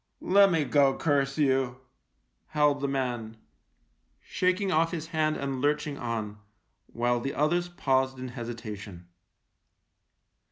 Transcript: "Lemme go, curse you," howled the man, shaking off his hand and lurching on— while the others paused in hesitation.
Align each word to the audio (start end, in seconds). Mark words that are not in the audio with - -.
"Lemme 0.33 0.63
go, 0.65 0.97
curse 0.97 1.37
you," 1.37 1.79
howled 2.47 2.81
the 2.81 2.87
man, 2.87 3.37
shaking 4.19 4.71
off 4.71 4.89
his 4.89 5.09
hand 5.09 5.37
and 5.37 5.61
lurching 5.61 5.99
on— 5.99 6.39
while 6.87 7.19
the 7.19 7.35
others 7.35 7.69
paused 7.69 8.17
in 8.17 8.29
hesitation. 8.29 9.07